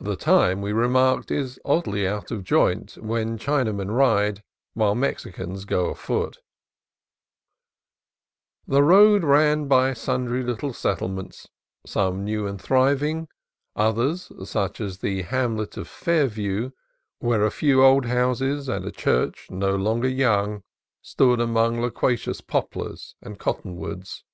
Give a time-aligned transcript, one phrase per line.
[0.00, 5.66] The time, we re marked, is oddly out of joint when Chinamen ride while Mexicans
[5.66, 6.38] go afoot.
[8.64, 11.46] 12 CALIFORNIA COAST TRAILS The road ran by sundry little settlements,
[11.84, 13.28] some new and thriving,
[13.76, 16.72] others, such as the hamlet of Fair view,
[17.18, 20.62] where a few old houses and a church no longer young
[21.02, 24.24] stood among loquacious poplars and cotton woods.